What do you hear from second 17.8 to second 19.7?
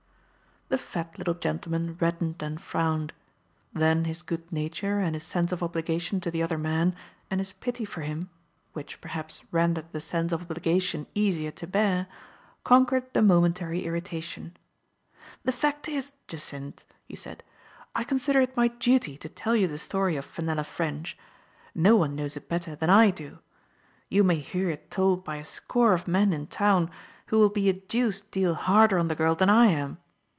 I consider it my duty to tell you